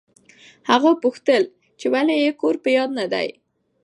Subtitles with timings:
[0.69, 1.43] هغوی پوښتل
[1.79, 3.27] چې ولې یې کور په یاد نه دی.